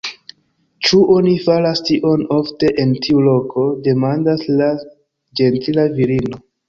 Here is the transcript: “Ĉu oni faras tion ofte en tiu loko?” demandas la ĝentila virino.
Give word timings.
“Ĉu 0.87 1.01
oni 1.15 1.33
faras 1.47 1.81
tion 1.89 2.23
ofte 2.37 2.71
en 2.85 2.95
tiu 3.05 3.21
loko?” 3.27 3.67
demandas 3.89 4.47
la 4.63 4.71
ĝentila 5.43 5.85
virino. 6.01 6.43